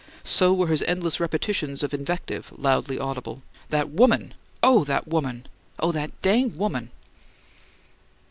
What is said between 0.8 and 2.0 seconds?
endless repetitions of